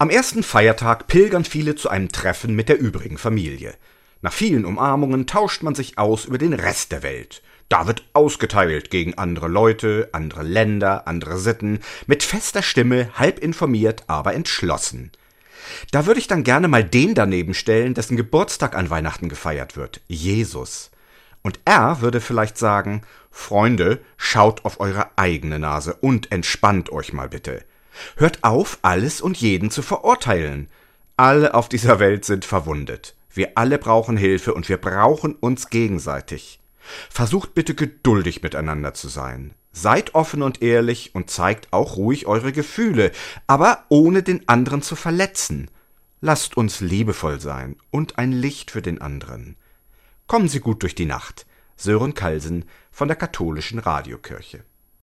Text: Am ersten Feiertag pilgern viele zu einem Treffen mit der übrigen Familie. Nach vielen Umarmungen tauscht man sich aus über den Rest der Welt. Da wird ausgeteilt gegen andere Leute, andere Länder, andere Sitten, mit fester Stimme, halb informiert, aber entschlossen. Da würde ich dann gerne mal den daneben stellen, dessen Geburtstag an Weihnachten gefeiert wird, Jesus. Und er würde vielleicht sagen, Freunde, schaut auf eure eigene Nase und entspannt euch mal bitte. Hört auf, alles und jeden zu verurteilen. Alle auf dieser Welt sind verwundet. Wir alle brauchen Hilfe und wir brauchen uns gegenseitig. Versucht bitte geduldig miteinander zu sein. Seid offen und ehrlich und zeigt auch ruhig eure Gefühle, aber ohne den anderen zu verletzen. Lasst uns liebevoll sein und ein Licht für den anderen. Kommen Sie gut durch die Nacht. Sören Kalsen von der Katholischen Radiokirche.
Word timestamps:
Am 0.00 0.10
ersten 0.10 0.44
Feiertag 0.44 1.08
pilgern 1.08 1.44
viele 1.44 1.74
zu 1.74 1.88
einem 1.88 2.08
Treffen 2.08 2.54
mit 2.54 2.68
der 2.68 2.78
übrigen 2.78 3.18
Familie. 3.18 3.74
Nach 4.22 4.32
vielen 4.32 4.64
Umarmungen 4.64 5.26
tauscht 5.26 5.64
man 5.64 5.74
sich 5.74 5.98
aus 5.98 6.24
über 6.24 6.38
den 6.38 6.52
Rest 6.52 6.92
der 6.92 7.02
Welt. 7.02 7.42
Da 7.68 7.88
wird 7.88 8.04
ausgeteilt 8.12 8.92
gegen 8.92 9.18
andere 9.18 9.48
Leute, 9.48 10.10
andere 10.12 10.44
Länder, 10.44 11.08
andere 11.08 11.36
Sitten, 11.36 11.80
mit 12.06 12.22
fester 12.22 12.62
Stimme, 12.62 13.10
halb 13.14 13.40
informiert, 13.40 14.04
aber 14.06 14.34
entschlossen. 14.34 15.10
Da 15.90 16.06
würde 16.06 16.20
ich 16.20 16.28
dann 16.28 16.44
gerne 16.44 16.68
mal 16.68 16.84
den 16.84 17.16
daneben 17.16 17.52
stellen, 17.52 17.94
dessen 17.94 18.16
Geburtstag 18.16 18.76
an 18.76 18.90
Weihnachten 18.90 19.28
gefeiert 19.28 19.76
wird, 19.76 20.00
Jesus. 20.06 20.92
Und 21.42 21.58
er 21.64 22.02
würde 22.02 22.20
vielleicht 22.20 22.56
sagen, 22.56 23.02
Freunde, 23.32 24.00
schaut 24.16 24.64
auf 24.64 24.78
eure 24.78 25.10
eigene 25.16 25.58
Nase 25.58 25.94
und 25.94 26.30
entspannt 26.30 26.92
euch 26.92 27.12
mal 27.12 27.28
bitte. 27.28 27.64
Hört 28.16 28.44
auf, 28.44 28.78
alles 28.82 29.20
und 29.20 29.36
jeden 29.36 29.70
zu 29.70 29.82
verurteilen. 29.82 30.68
Alle 31.16 31.54
auf 31.54 31.68
dieser 31.68 31.98
Welt 31.98 32.24
sind 32.24 32.44
verwundet. 32.44 33.14
Wir 33.30 33.52
alle 33.56 33.78
brauchen 33.78 34.16
Hilfe 34.16 34.54
und 34.54 34.68
wir 34.68 34.78
brauchen 34.78 35.34
uns 35.34 35.70
gegenseitig. 35.70 36.60
Versucht 37.10 37.54
bitte 37.54 37.74
geduldig 37.74 38.42
miteinander 38.42 38.94
zu 38.94 39.08
sein. 39.08 39.52
Seid 39.72 40.14
offen 40.14 40.42
und 40.42 40.62
ehrlich 40.62 41.14
und 41.14 41.30
zeigt 41.30 41.72
auch 41.72 41.96
ruhig 41.96 42.26
eure 42.26 42.52
Gefühle, 42.52 43.12
aber 43.46 43.84
ohne 43.88 44.22
den 44.22 44.48
anderen 44.48 44.82
zu 44.82 44.96
verletzen. 44.96 45.70
Lasst 46.20 46.56
uns 46.56 46.80
liebevoll 46.80 47.40
sein 47.40 47.76
und 47.90 48.18
ein 48.18 48.32
Licht 48.32 48.70
für 48.70 48.82
den 48.82 49.00
anderen. 49.00 49.56
Kommen 50.26 50.48
Sie 50.48 50.60
gut 50.60 50.82
durch 50.82 50.94
die 50.94 51.06
Nacht. 51.06 51.46
Sören 51.76 52.14
Kalsen 52.14 52.64
von 52.90 53.06
der 53.06 53.16
Katholischen 53.16 53.78
Radiokirche. 53.78 54.64